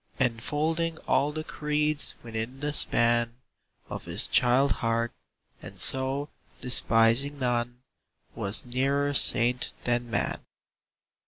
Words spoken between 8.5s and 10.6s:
nearer saint than man.